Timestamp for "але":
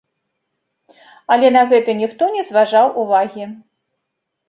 1.35-1.47